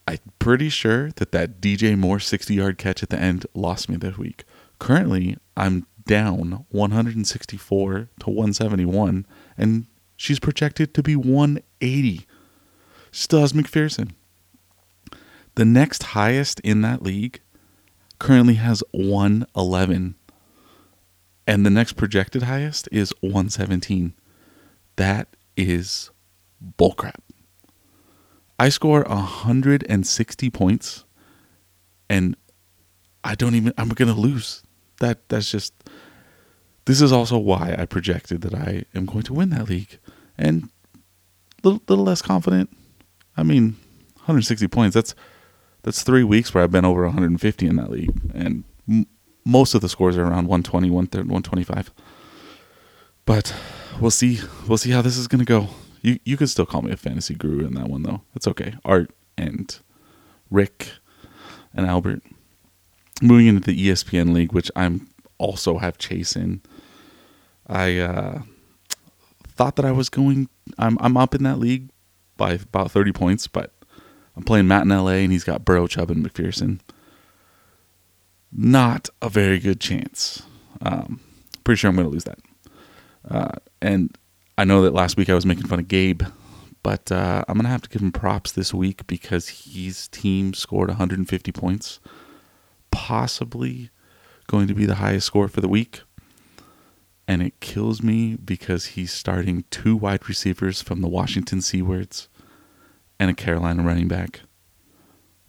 I'm 0.06 0.18
pretty 0.38 0.68
sure 0.68 1.10
that 1.12 1.32
that 1.32 1.60
DJ 1.60 1.96
Moore 1.96 2.18
60 2.18 2.54
yard 2.54 2.78
catch 2.78 3.02
at 3.02 3.10
the 3.10 3.18
end 3.18 3.46
lost 3.54 3.88
me 3.88 3.96
this 3.96 4.18
week. 4.18 4.44
Currently, 4.78 5.36
I'm 5.56 5.86
down 6.06 6.64
164 6.70 8.08
to 8.20 8.30
171, 8.30 9.26
and 9.56 9.86
she's 10.16 10.40
projected 10.40 10.94
to 10.94 11.02
be 11.02 11.14
180. 11.14 12.26
Still 13.12 13.40
has 13.40 13.52
McPherson. 13.52 14.12
The 15.60 15.66
next 15.66 16.02
highest 16.14 16.58
in 16.60 16.80
that 16.80 17.02
league 17.02 17.42
currently 18.18 18.54
has 18.54 18.82
111, 18.92 20.14
and 21.46 21.66
the 21.66 21.68
next 21.68 21.98
projected 21.98 22.44
highest 22.44 22.88
is 22.90 23.12
117. 23.20 24.14
That 24.96 25.28
is 25.58 26.08
bullcrap. 26.78 27.20
I 28.58 28.70
score 28.70 29.02
160 29.02 30.48
points 30.48 31.04
and 32.08 32.36
I 33.22 33.34
don't 33.34 33.54
even 33.54 33.74
I'm 33.76 33.90
going 33.90 34.08
to 34.08 34.18
lose. 34.18 34.62
That 35.00 35.28
that's 35.28 35.50
just 35.50 35.74
this 36.86 37.02
is 37.02 37.12
also 37.12 37.36
why 37.36 37.76
I 37.78 37.84
projected 37.84 38.40
that 38.40 38.54
I 38.54 38.86
am 38.94 39.04
going 39.04 39.24
to 39.24 39.34
win 39.34 39.50
that 39.50 39.68
league 39.68 39.98
and 40.38 40.70
a 41.62 41.68
little, 41.68 41.82
little 41.86 42.04
less 42.06 42.22
confident. 42.22 42.74
I 43.36 43.42
mean, 43.42 43.76
160 44.20 44.66
points. 44.68 44.94
That's 44.94 45.14
that's 45.82 46.02
3 46.02 46.24
weeks 46.24 46.52
where 46.54 46.64
I've 46.64 46.70
been 46.70 46.84
over 46.84 47.04
150 47.04 47.66
in 47.66 47.76
that 47.76 47.90
league 47.90 48.10
and 48.34 48.64
m- 48.88 49.06
most 49.44 49.74
of 49.74 49.80
the 49.80 49.88
scores 49.88 50.16
are 50.16 50.22
around 50.22 50.46
120, 50.46 50.90
130, 50.90 51.28
125. 51.28 51.90
But 53.24 53.54
we'll 54.00 54.10
see. 54.10 54.40
We'll 54.66 54.78
see 54.78 54.90
how 54.90 55.02
this 55.02 55.16
is 55.16 55.28
going 55.28 55.38
to 55.38 55.44
go. 55.44 55.68
You 56.02 56.18
you 56.24 56.36
could 56.36 56.48
still 56.50 56.66
call 56.66 56.82
me 56.82 56.90
a 56.92 56.96
fantasy 56.96 57.34
guru 57.34 57.66
in 57.66 57.74
that 57.74 57.88
one 57.88 58.02
though. 58.02 58.22
It's 58.34 58.46
okay. 58.48 58.74
Art 58.84 59.10
and 59.36 59.78
Rick 60.50 60.92
and 61.74 61.86
Albert. 61.86 62.22
Moving 63.22 63.48
into 63.48 63.70
the 63.70 63.88
ESPN 63.88 64.32
league, 64.32 64.52
which 64.52 64.70
I'm 64.74 65.08
also 65.38 65.78
have 65.78 65.98
Chase 65.98 66.34
in. 66.34 66.62
I 67.66 67.98
uh, 67.98 68.42
thought 69.46 69.76
that 69.76 69.84
I 69.84 69.92
was 69.92 70.08
going. 70.08 70.48
I'm 70.78 70.96
I'm 71.00 71.16
up 71.16 71.34
in 71.34 71.42
that 71.44 71.58
league 71.58 71.90
by 72.36 72.54
about 72.54 72.90
30 72.90 73.12
points, 73.12 73.46
but 73.46 73.72
I'm 74.36 74.44
playing 74.44 74.68
Matt 74.68 74.82
in 74.82 74.88
LA, 74.88 75.12
and 75.12 75.32
he's 75.32 75.44
got 75.44 75.64
Burrow, 75.64 75.86
Chubb, 75.86 76.10
and 76.10 76.24
McPherson. 76.24 76.80
Not 78.52 79.08
a 79.22 79.28
very 79.28 79.58
good 79.58 79.80
chance. 79.80 80.42
Um, 80.80 81.20
pretty 81.64 81.78
sure 81.78 81.88
I'm 81.88 81.96
going 81.96 82.06
to 82.06 82.12
lose 82.12 82.24
that. 82.24 82.38
Uh, 83.28 83.52
and 83.82 84.16
I 84.56 84.64
know 84.64 84.82
that 84.82 84.94
last 84.94 85.16
week 85.16 85.28
I 85.28 85.34
was 85.34 85.46
making 85.46 85.66
fun 85.66 85.78
of 85.78 85.88
Gabe, 85.88 86.22
but 86.82 87.12
uh, 87.12 87.44
I'm 87.46 87.54
going 87.54 87.64
to 87.64 87.70
have 87.70 87.82
to 87.82 87.88
give 87.88 88.02
him 88.02 88.12
props 88.12 88.52
this 88.52 88.72
week 88.72 89.06
because 89.06 89.48
his 89.48 90.08
team 90.08 90.54
scored 90.54 90.88
150 90.88 91.52
points, 91.52 92.00
possibly 92.90 93.90
going 94.46 94.66
to 94.66 94.74
be 94.74 94.86
the 94.86 94.96
highest 94.96 95.26
score 95.26 95.48
for 95.48 95.60
the 95.60 95.68
week. 95.68 96.00
And 97.28 97.42
it 97.42 97.60
kills 97.60 98.02
me 98.02 98.34
because 98.36 98.86
he's 98.86 99.12
starting 99.12 99.64
two 99.70 99.96
wide 99.96 100.28
receivers 100.28 100.82
from 100.82 101.00
the 101.00 101.08
Washington 101.08 101.60
Seawards 101.60 102.26
and 103.20 103.30
a 103.30 103.34
Carolina 103.34 103.82
running 103.82 104.08
back. 104.08 104.40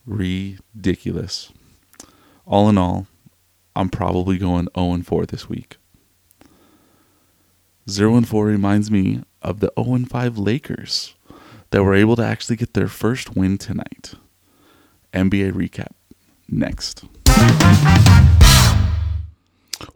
Ridiculous. 0.05 1.51
All 2.45 2.67
in 2.67 2.77
all, 2.77 3.07
I'm 3.75 3.89
probably 3.89 4.37
going 4.37 4.67
0 4.77 5.01
4 5.01 5.25
this 5.25 5.47
week. 5.47 5.77
0 7.89 8.17
and 8.17 8.27
4 8.27 8.45
reminds 8.45 8.91
me 8.91 9.23
of 9.41 9.61
the 9.61 9.71
0 9.79 9.95
and 9.95 10.09
5 10.09 10.37
Lakers 10.37 11.15
that 11.69 11.81
were 11.81 11.95
able 11.95 12.17
to 12.17 12.23
actually 12.23 12.57
get 12.57 12.73
their 12.73 12.89
first 12.89 13.37
win 13.37 13.57
tonight. 13.57 14.15
NBA 15.13 15.53
recap 15.53 15.93
next. 16.49 17.05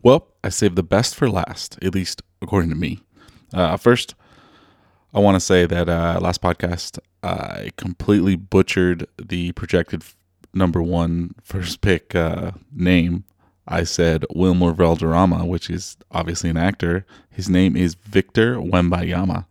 Well, 0.02 0.28
I 0.44 0.50
saved 0.50 0.78
the 0.78 0.84
best 0.84 1.14
for 1.14 1.30
last, 1.30 1.78
at 1.84 1.94
least 1.94 2.22
according 2.42 2.70
to 2.70 2.76
me. 2.76 3.02
Uh, 3.54 3.76
first, 3.76 4.16
I 5.14 5.20
want 5.20 5.36
to 5.36 5.40
say 5.42 5.66
that 5.66 5.90
uh, 5.90 6.20
last 6.22 6.42
podcast 6.42 7.00
I 7.26 7.72
completely 7.76 8.36
butchered 8.36 9.08
the 9.18 9.52
projected 9.54 10.04
number 10.54 10.82
one 10.82 11.34
first 11.44 11.82
pick 11.82 12.14
uh, 12.14 12.52
name. 12.72 13.24
I 13.68 13.84
said 13.84 14.26
Wilmer 14.34 14.74
Valderrama, 14.74 15.44
which 15.46 15.70
is 15.72 15.98
obviously 16.12 16.52
an 16.52 16.58
actor. 16.58 17.04
His 17.32 17.50
name 17.50 17.76
is 17.76 17.96
Victor 17.96 18.58
Wembanyama. 18.58 19.48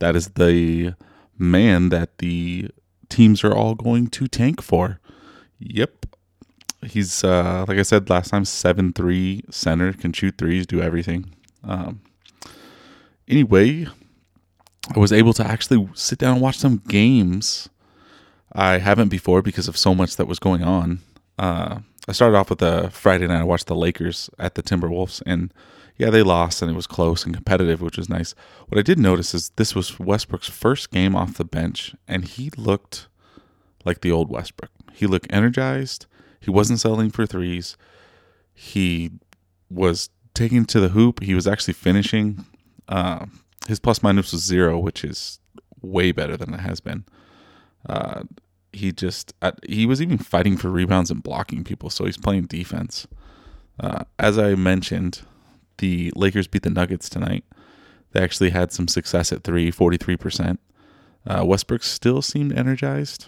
That 0.00 0.16
is 0.16 0.30
the 0.30 0.94
man 1.38 1.90
that 1.90 2.18
the 2.18 2.70
teams 3.08 3.44
are 3.44 3.54
all 3.54 3.76
going 3.76 4.08
to 4.08 4.26
tank 4.26 4.60
for. 4.60 4.98
Yep. 5.60 6.06
He's 6.82 7.22
uh, 7.22 7.64
like 7.68 7.78
I 7.78 7.82
said 7.82 8.10
last 8.10 8.30
time, 8.30 8.44
seven 8.44 8.92
three 8.92 9.44
center, 9.48 9.92
can 9.92 10.12
shoot 10.12 10.36
threes, 10.38 10.66
do 10.66 10.82
everything. 10.82 11.32
Um, 11.62 12.00
anyway, 13.28 13.86
I 14.94 14.98
was 14.98 15.12
able 15.12 15.32
to 15.34 15.46
actually 15.46 15.88
sit 15.94 16.18
down 16.18 16.34
and 16.34 16.42
watch 16.42 16.58
some 16.58 16.82
games. 16.88 17.68
I 18.52 18.78
haven't 18.78 19.08
before 19.08 19.42
because 19.42 19.68
of 19.68 19.76
so 19.76 19.94
much 19.94 20.16
that 20.16 20.26
was 20.26 20.38
going 20.38 20.62
on. 20.62 21.00
Uh, 21.38 21.80
I 22.08 22.12
started 22.12 22.36
off 22.36 22.50
with 22.50 22.62
a 22.62 22.90
Friday 22.90 23.26
night. 23.26 23.40
I 23.40 23.44
watched 23.44 23.66
the 23.66 23.74
Lakers 23.74 24.30
at 24.38 24.54
the 24.54 24.62
Timberwolves, 24.62 25.22
and 25.26 25.52
yeah, 25.98 26.10
they 26.10 26.22
lost, 26.22 26.62
and 26.62 26.70
it 26.70 26.74
was 26.74 26.86
close 26.86 27.24
and 27.24 27.34
competitive, 27.34 27.80
which 27.80 27.98
was 27.98 28.08
nice. 28.08 28.34
What 28.68 28.78
I 28.78 28.82
did 28.82 28.98
notice 28.98 29.34
is 29.34 29.50
this 29.56 29.74
was 29.74 29.98
Westbrook's 29.98 30.48
first 30.48 30.90
game 30.90 31.16
off 31.16 31.34
the 31.34 31.44
bench, 31.44 31.94
and 32.06 32.24
he 32.24 32.50
looked 32.56 33.08
like 33.84 34.02
the 34.02 34.12
old 34.12 34.30
Westbrook. 34.30 34.70
He 34.92 35.06
looked 35.06 35.26
energized. 35.30 36.06
He 36.40 36.50
wasn't 36.50 36.80
settling 36.80 37.10
for 37.10 37.26
threes. 37.26 37.76
He 38.54 39.10
was 39.68 40.10
taking 40.32 40.64
to 40.66 40.80
the 40.80 40.90
hoop. 40.90 41.22
He 41.22 41.34
was 41.34 41.46
actually 41.46 41.74
finishing. 41.74 42.44
Uh, 42.88 43.26
his 43.66 43.80
plus 43.80 44.02
minus 44.02 44.32
was 44.32 44.44
zero, 44.44 44.78
which 44.78 45.04
is 45.04 45.40
way 45.82 46.12
better 46.12 46.36
than 46.36 46.54
it 46.54 46.60
has 46.60 46.80
been. 46.80 47.04
Uh, 47.88 48.24
he 48.72 48.92
just 48.92 49.32
uh, 49.42 49.52
he 49.68 49.86
was 49.86 50.02
even 50.02 50.18
fighting 50.18 50.56
for 50.56 50.70
rebounds 50.70 51.10
and 51.10 51.22
blocking 51.22 51.64
people, 51.64 51.90
so 51.90 52.04
he's 52.04 52.18
playing 52.18 52.44
defense. 52.44 53.06
Uh, 53.78 54.04
as 54.18 54.38
I 54.38 54.54
mentioned, 54.54 55.22
the 55.78 56.12
Lakers 56.14 56.46
beat 56.46 56.62
the 56.62 56.70
Nuggets 56.70 57.08
tonight. 57.08 57.44
They 58.12 58.22
actually 58.22 58.50
had 58.50 58.72
some 58.72 58.88
success 58.88 59.32
at 59.32 59.44
three, 59.44 59.70
43%. 59.70 60.58
Uh, 61.26 61.44
Westbrook 61.44 61.82
still 61.82 62.22
seemed 62.22 62.56
energized. 62.56 63.26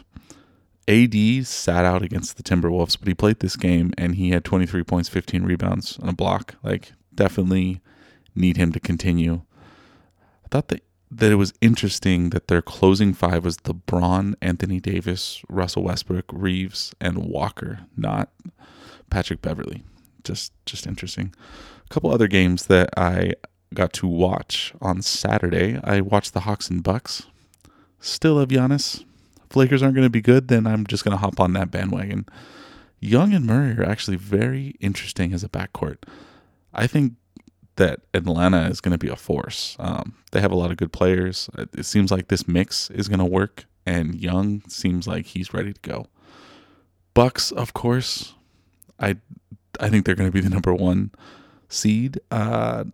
AD 0.86 1.46
sat 1.46 1.84
out 1.84 2.02
against 2.02 2.36
the 2.36 2.42
Timberwolves, 2.42 2.98
but 2.98 3.08
he 3.08 3.14
played 3.14 3.40
this 3.40 3.56
game 3.56 3.92
and 3.98 4.14
he 4.14 4.30
had 4.30 4.44
23 4.44 4.82
points, 4.84 5.08
15 5.10 5.42
rebounds, 5.42 5.98
and 5.98 6.08
a 6.08 6.14
block. 6.14 6.54
Like, 6.62 6.92
definitely 7.14 7.82
need 8.34 8.56
him 8.56 8.72
to 8.72 8.80
continue. 8.80 9.42
I 10.48 10.50
thought 10.50 10.68
that 10.68 10.82
that 11.10 11.30
it 11.32 11.36
was 11.36 11.52
interesting 11.60 12.30
that 12.30 12.48
their 12.48 12.60
closing 12.62 13.12
five 13.14 13.44
was 13.44 13.56
LeBron, 13.58 14.34
Anthony 14.42 14.78
Davis, 14.80 15.42
Russell 15.48 15.82
Westbrook, 15.82 16.26
Reaves, 16.32 16.94
and 17.00 17.18
Walker, 17.18 17.80
not 17.96 18.30
Patrick 19.10 19.42
Beverley. 19.42 19.84
Just 20.24 20.52
just 20.64 20.86
interesting. 20.86 21.34
A 21.84 21.88
couple 21.88 22.10
other 22.10 22.28
games 22.28 22.66
that 22.66 22.90
I 22.96 23.34
got 23.74 23.92
to 23.94 24.06
watch 24.06 24.72
on 24.80 25.02
Saturday. 25.02 25.78
I 25.84 26.00
watched 26.00 26.32
the 26.32 26.40
Hawks 26.40 26.70
and 26.70 26.82
Bucks. 26.82 27.26
Still 28.00 28.38
have 28.38 28.48
Giannis. 28.48 29.04
If 29.50 29.56
Lakers 29.56 29.82
aren't 29.82 29.96
going 29.96 30.06
to 30.06 30.10
be 30.10 30.22
good, 30.22 30.48
then 30.48 30.66
I'm 30.66 30.86
just 30.86 31.04
going 31.04 31.12
to 31.12 31.18
hop 31.20 31.40
on 31.40 31.52
that 31.54 31.70
bandwagon. 31.70 32.24
Young 33.00 33.34
and 33.34 33.44
Murray 33.44 33.72
are 33.78 33.88
actually 33.88 34.16
very 34.16 34.76
interesting 34.80 35.34
as 35.34 35.44
a 35.44 35.48
backcourt. 35.48 35.98
I 36.72 36.86
think 36.86 37.14
that 37.78 38.00
Atlanta 38.12 38.68
is 38.68 38.80
going 38.80 38.92
to 38.92 38.98
be 38.98 39.08
a 39.08 39.16
force. 39.16 39.76
Um, 39.78 40.14
they 40.32 40.40
have 40.40 40.52
a 40.52 40.56
lot 40.56 40.70
of 40.70 40.76
good 40.76 40.92
players. 40.92 41.48
It 41.56 41.86
seems 41.86 42.12
like 42.12 42.28
this 42.28 42.46
mix 42.46 42.90
is 42.90 43.08
going 43.08 43.20
to 43.20 43.24
work, 43.24 43.64
and 43.86 44.14
Young 44.14 44.62
seems 44.68 45.06
like 45.06 45.26
he's 45.26 45.54
ready 45.54 45.72
to 45.72 45.80
go. 45.80 46.06
Bucks, 47.14 47.50
of 47.50 47.72
course, 47.72 48.34
I 49.00 49.16
I 49.80 49.88
think 49.88 50.04
they're 50.04 50.14
going 50.14 50.28
to 50.28 50.34
be 50.34 50.40
the 50.40 50.50
number 50.50 50.74
one 50.74 51.12
seed. 51.68 52.20
Uh, 52.30 52.84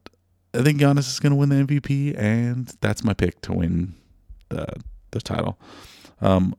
I 0.54 0.62
think 0.62 0.80
Giannis 0.80 1.08
is 1.08 1.18
going 1.18 1.32
to 1.32 1.36
win 1.36 1.48
the 1.48 1.56
MVP, 1.56 2.16
and 2.16 2.72
that's 2.80 3.02
my 3.02 3.14
pick 3.14 3.40
to 3.42 3.52
win 3.52 3.94
the 4.50 4.66
the 5.10 5.20
title. 5.20 5.58
Um, 6.20 6.54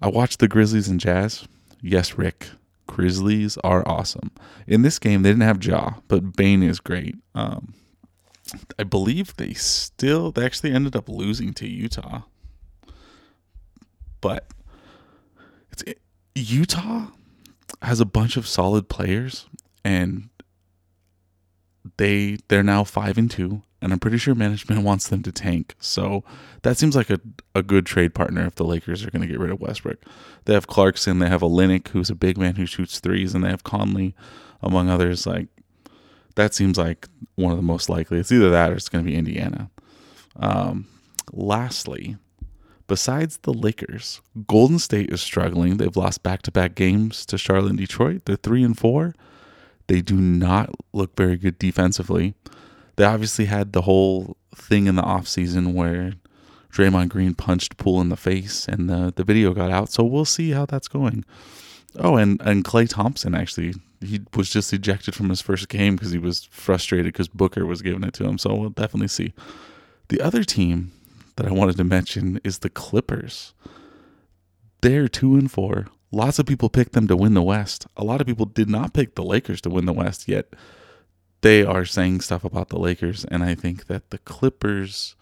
I 0.00 0.08
watched 0.08 0.40
the 0.40 0.48
Grizzlies 0.48 0.88
and 0.88 1.00
Jazz. 1.00 1.46
Yes, 1.80 2.18
Rick. 2.18 2.50
Grizzlies 2.92 3.56
are 3.64 3.82
awesome. 3.88 4.32
In 4.66 4.82
this 4.82 4.98
game, 4.98 5.22
they 5.22 5.30
didn't 5.30 5.44
have 5.44 5.64
Ja, 5.64 5.94
but 6.08 6.36
Bane 6.36 6.62
is 6.62 6.78
great. 6.78 7.16
Um, 7.34 7.72
I 8.78 8.82
believe 8.82 9.34
they 9.36 9.54
still 9.54 10.30
they 10.30 10.44
actually 10.44 10.72
ended 10.72 10.94
up 10.94 11.08
losing 11.08 11.54
to 11.54 11.66
Utah, 11.66 12.24
but 14.20 14.46
it's 15.70 15.84
Utah 16.34 17.06
has 17.80 17.98
a 17.98 18.04
bunch 18.04 18.36
of 18.36 18.46
solid 18.46 18.90
players, 18.90 19.46
and 19.82 20.28
they 21.96 22.36
they're 22.48 22.62
now 22.62 22.84
five 22.84 23.16
and 23.16 23.30
two, 23.30 23.62
and 23.82 23.92
I'm 23.92 23.98
pretty 23.98 24.16
sure 24.16 24.34
management 24.34 24.82
wants 24.84 25.08
them 25.08 25.22
to 25.24 25.32
tank. 25.32 25.74
So 25.80 26.24
that 26.62 26.78
seems 26.78 26.96
like 26.96 27.10
a 27.10 27.20
a 27.54 27.62
good 27.62 27.84
trade 27.84 28.14
partner 28.14 28.46
if 28.46 28.54
the 28.54 28.64
Lakers 28.64 29.04
are 29.04 29.10
going 29.10 29.22
to 29.22 29.28
get 29.28 29.40
rid 29.40 29.50
of 29.50 29.60
Westbrook. 29.60 29.98
They 30.44 30.54
have 30.54 30.66
Clarkson, 30.66 31.18
they 31.18 31.28
have 31.28 31.42
a 31.42 31.48
Olynyk, 31.48 31.88
who's 31.88 32.08
a 32.08 32.14
big 32.14 32.38
man 32.38 32.54
who 32.54 32.64
shoots 32.64 33.00
threes, 33.00 33.34
and 33.34 33.44
they 33.44 33.50
have 33.50 33.64
Conley, 33.64 34.14
among 34.62 34.88
others. 34.88 35.26
Like 35.26 35.48
that 36.36 36.54
seems 36.54 36.78
like 36.78 37.08
one 37.34 37.50
of 37.52 37.58
the 37.58 37.62
most 37.62 37.88
likely. 37.88 38.18
It's 38.18 38.32
either 38.32 38.50
that 38.50 38.70
or 38.70 38.74
it's 38.74 38.88
going 38.88 39.04
to 39.04 39.10
be 39.10 39.16
Indiana. 39.16 39.70
Um, 40.36 40.86
lastly, 41.32 42.16
besides 42.86 43.38
the 43.38 43.52
Lakers, 43.52 44.20
Golden 44.46 44.78
State 44.78 45.12
is 45.12 45.20
struggling. 45.20 45.76
They've 45.76 45.96
lost 45.96 46.22
back 46.22 46.42
to 46.42 46.52
back 46.52 46.74
games 46.74 47.26
to 47.26 47.36
Charlotte 47.36 47.70
and 47.70 47.78
Detroit. 47.78 48.22
They're 48.24 48.36
three 48.36 48.62
and 48.62 48.78
four. 48.78 49.14
They 49.88 50.00
do 50.00 50.14
not 50.14 50.70
look 50.92 51.16
very 51.16 51.36
good 51.36 51.58
defensively. 51.58 52.34
They 52.96 53.04
obviously 53.04 53.46
had 53.46 53.72
the 53.72 53.82
whole 53.82 54.36
thing 54.54 54.86
in 54.86 54.96
the 54.96 55.02
offseason 55.02 55.72
where 55.72 56.12
Draymond 56.72 57.08
Green 57.08 57.34
punched 57.34 57.76
Poole 57.76 58.00
in 58.00 58.08
the 58.08 58.16
face 58.16 58.66
and 58.66 58.88
the, 58.88 59.12
the 59.14 59.24
video 59.24 59.52
got 59.52 59.70
out. 59.70 59.90
So 59.92 60.04
we'll 60.04 60.24
see 60.24 60.50
how 60.50 60.66
that's 60.66 60.88
going. 60.88 61.24
Oh, 61.98 62.16
and, 62.16 62.40
and 62.42 62.64
Klay 62.64 62.88
Thompson 62.88 63.34
actually, 63.34 63.74
he 64.00 64.20
was 64.34 64.50
just 64.50 64.72
ejected 64.72 65.14
from 65.14 65.28
his 65.28 65.40
first 65.40 65.68
game 65.68 65.96
because 65.96 66.10
he 66.10 66.18
was 66.18 66.44
frustrated 66.44 67.12
because 67.12 67.28
Booker 67.28 67.66
was 67.66 67.82
giving 67.82 68.04
it 68.04 68.14
to 68.14 68.24
him. 68.24 68.38
So 68.38 68.54
we'll 68.54 68.70
definitely 68.70 69.08
see. 69.08 69.34
The 70.08 70.20
other 70.20 70.44
team 70.44 70.92
that 71.36 71.46
I 71.46 71.52
wanted 71.52 71.76
to 71.76 71.84
mention 71.84 72.40
is 72.44 72.58
the 72.58 72.70
Clippers. 72.70 73.54
They're 74.80 75.08
two 75.08 75.36
and 75.36 75.50
four. 75.50 75.86
Lots 76.10 76.38
of 76.38 76.46
people 76.46 76.68
picked 76.68 76.92
them 76.92 77.08
to 77.08 77.16
win 77.16 77.34
the 77.34 77.42
West. 77.42 77.86
A 77.96 78.04
lot 78.04 78.20
of 78.20 78.26
people 78.26 78.44
did 78.44 78.68
not 78.68 78.92
pick 78.92 79.14
the 79.14 79.22
Lakers 79.22 79.60
to 79.62 79.70
win 79.70 79.86
the 79.86 79.92
West 79.92 80.28
yet. 80.28 80.52
They 81.42 81.64
are 81.64 81.84
saying 81.84 82.20
stuff 82.20 82.44
about 82.44 82.68
the 82.68 82.78
Lakers, 82.78 83.24
and 83.24 83.42
I 83.42 83.54
think 83.54 83.86
that 83.86 84.10
the 84.10 84.18
Clippers 84.18 85.16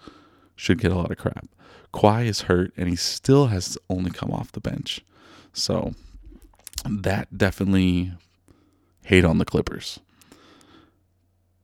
should 0.55 0.79
get 0.79 0.93
a 0.93 0.95
lot 0.95 1.11
of 1.11 1.19
crap. 1.19 1.49
Kawhi 1.93 2.27
is 2.27 2.43
hurt, 2.43 2.73
and 2.77 2.89
he 2.89 2.97
still 2.97 3.47
has 3.47 3.77
only 3.89 4.11
come 4.11 4.31
off 4.31 4.53
the 4.53 4.61
bench. 4.61 5.01
So 5.53 5.95
that 6.89 7.37
definitely 7.37 8.13
hate 9.05 9.25
on 9.25 9.39
the 9.39 9.45
Clippers. 9.45 9.99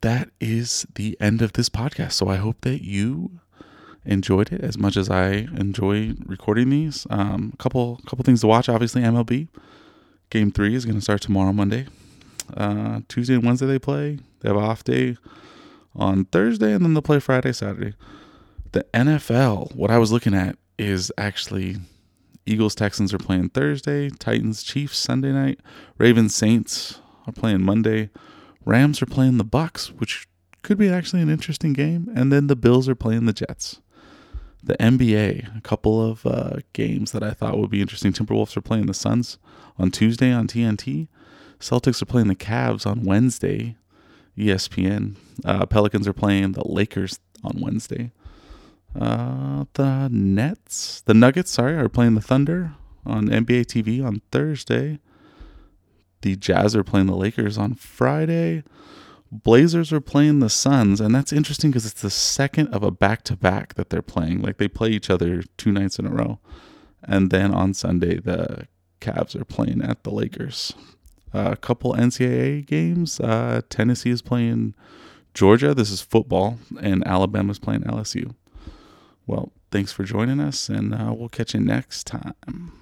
That 0.00 0.30
is 0.40 0.86
the 0.94 1.16
end 1.20 1.42
of 1.42 1.52
this 1.52 1.68
podcast. 1.68 2.12
So 2.12 2.28
I 2.28 2.36
hope 2.36 2.62
that 2.62 2.82
you 2.82 3.40
enjoyed 4.06 4.52
it 4.52 4.62
as 4.62 4.78
much 4.78 4.96
as 4.96 5.10
I 5.10 5.48
enjoy 5.56 6.14
recording 6.24 6.70
these. 6.70 7.06
Um, 7.10 7.50
a 7.52 7.56
couple 7.56 8.00
couple 8.06 8.24
things 8.24 8.40
to 8.40 8.46
watch. 8.46 8.68
Obviously, 8.68 9.02
MLB 9.02 9.48
Game 10.30 10.50
Three 10.50 10.74
is 10.74 10.84
going 10.84 10.96
to 10.96 11.02
start 11.02 11.20
tomorrow, 11.20 11.52
Monday. 11.52 11.86
Uh, 12.54 13.00
Tuesday 13.08 13.34
and 13.34 13.44
Wednesday 13.44 13.66
they 13.66 13.78
play. 13.78 14.18
They 14.40 14.48
have 14.48 14.58
off 14.58 14.84
day 14.84 15.16
on 15.94 16.26
Thursday, 16.26 16.72
and 16.72 16.84
then 16.84 16.94
they'll 16.94 17.02
play 17.02 17.20
Friday, 17.20 17.52
Saturday. 17.52 17.94
The 18.72 18.84
NFL. 18.92 19.74
What 19.74 19.90
I 19.90 19.98
was 19.98 20.12
looking 20.12 20.34
at 20.34 20.56
is 20.78 21.10
actually 21.16 21.76
Eagles 22.44 22.74
Texans 22.74 23.14
are 23.14 23.18
playing 23.18 23.50
Thursday. 23.50 24.10
Titans 24.10 24.62
Chiefs 24.62 24.98
Sunday 24.98 25.32
night. 25.32 25.60
Ravens 25.98 26.34
Saints 26.34 27.00
are 27.26 27.32
playing 27.32 27.62
Monday. 27.62 28.10
Rams 28.64 29.00
are 29.00 29.06
playing 29.06 29.38
the 29.38 29.44
Bucks, 29.44 29.92
which 29.92 30.26
could 30.62 30.76
be 30.76 30.88
actually 30.88 31.22
an 31.22 31.30
interesting 31.30 31.72
game. 31.72 32.10
And 32.14 32.32
then 32.32 32.48
the 32.48 32.56
Bills 32.56 32.88
are 32.88 32.94
playing 32.94 33.26
the 33.26 33.32
Jets 33.32 33.80
the 34.66 34.76
NBA, 34.78 35.56
a 35.56 35.60
couple 35.60 36.04
of 36.04 36.26
uh, 36.26 36.56
games 36.72 37.12
that 37.12 37.22
I 37.22 37.30
thought 37.30 37.56
would 37.56 37.70
be 37.70 37.80
interesting. 37.80 38.12
Timberwolves 38.12 38.56
are 38.56 38.62
playing 38.62 38.86
the 38.86 38.94
Suns 38.94 39.38
on 39.78 39.90
Tuesday 39.90 40.32
on 40.32 40.48
TNT. 40.48 41.06
Celtics 41.60 42.02
are 42.02 42.06
playing 42.06 42.28
the 42.28 42.36
Cavs 42.36 42.86
on 42.86 43.04
Wednesday, 43.04 43.76
ESPN. 44.36 45.16
Uh, 45.44 45.66
Pelicans 45.66 46.06
are 46.06 46.12
playing 46.12 46.52
the 46.52 46.66
Lakers 46.66 47.18
on 47.42 47.60
Wednesday. 47.60 48.12
Uh, 48.98 49.64
the 49.74 50.08
Nets, 50.10 51.02
the 51.02 51.14
Nuggets, 51.14 51.50
sorry, 51.50 51.76
are 51.76 51.88
playing 51.88 52.14
the 52.14 52.20
Thunder 52.20 52.72
on 53.04 53.28
NBA 53.28 53.66
TV 53.66 54.04
on 54.04 54.22
Thursday. 54.30 54.98
The 56.22 56.36
Jazz 56.36 56.74
are 56.74 56.84
playing 56.84 57.06
the 57.06 57.16
Lakers 57.16 57.58
on 57.58 57.74
Friday. 57.74 58.64
Blazers 59.30 59.92
are 59.92 60.00
playing 60.00 60.38
the 60.38 60.48
Suns, 60.48 61.00
and 61.00 61.14
that's 61.14 61.32
interesting 61.32 61.70
because 61.70 61.84
it's 61.84 62.00
the 62.00 62.10
second 62.10 62.68
of 62.68 62.82
a 62.82 62.90
back 62.90 63.22
to 63.24 63.36
back 63.36 63.74
that 63.74 63.90
they're 63.90 64.02
playing. 64.02 64.40
Like 64.40 64.56
they 64.58 64.68
play 64.68 64.90
each 64.90 65.10
other 65.10 65.42
two 65.56 65.72
nights 65.72 65.98
in 65.98 66.06
a 66.06 66.10
row. 66.10 66.38
And 67.02 67.30
then 67.30 67.52
on 67.52 67.74
Sunday, 67.74 68.18
the 68.18 68.66
Cavs 69.00 69.38
are 69.38 69.44
playing 69.44 69.82
at 69.82 70.04
the 70.04 70.10
Lakers. 70.10 70.74
Uh, 71.36 71.50
a 71.52 71.56
couple 71.56 71.92
NCAA 71.92 72.64
games. 72.64 73.20
Uh, 73.20 73.60
Tennessee 73.68 74.08
is 74.08 74.22
playing 74.22 74.72
Georgia. 75.34 75.74
This 75.74 75.90
is 75.90 76.00
football, 76.00 76.58
and 76.80 77.06
Alabama 77.06 77.50
is 77.50 77.58
playing 77.58 77.82
LSU. 77.82 78.34
Well, 79.26 79.52
thanks 79.70 79.92
for 79.92 80.02
joining 80.02 80.40
us, 80.40 80.70
and 80.70 80.94
uh, 80.94 81.12
we'll 81.14 81.28
catch 81.28 81.52
you 81.52 81.60
next 81.60 82.06
time. 82.06 82.72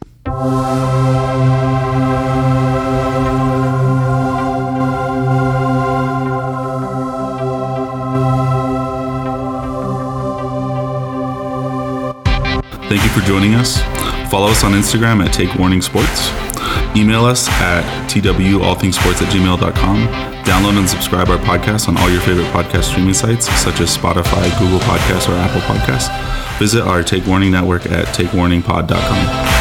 Thank 12.89 13.03
you 13.03 13.09
for 13.09 13.27
joining 13.27 13.55
us. 13.55 13.81
Follow 14.31 14.47
us 14.47 14.63
on 14.63 14.75
Instagram 14.75 15.27
at 15.27 15.33
Take 15.33 15.53
Warning 15.57 15.83
Sports. 15.83 16.54
Email 16.97 17.25
us 17.25 17.49
at 17.49 17.85
twallthingsports 18.11 19.23
at 19.23 19.33
gmail.com. 19.33 20.35
Download 20.45 20.79
and 20.79 20.89
subscribe 20.89 21.29
our 21.29 21.39
podcast 21.39 21.89
on 21.89 21.97
all 21.97 22.11
your 22.11 22.21
favorite 22.21 22.47
podcast 22.53 22.85
streaming 22.85 23.15
sites, 23.15 23.47
such 23.61 23.81
as 23.81 23.97
Spotify, 23.97 24.59
Google 24.59 24.81
Podcasts, 24.81 25.29
or 25.29 25.33
Apple 25.33 25.61
Podcasts. 25.63 26.11
Visit 26.59 26.83
our 26.83 27.03
Take 27.03 27.27
Warning 27.27 27.53
network 27.53 27.87
at 27.87 28.07
takewarningpod.com. 28.09 29.54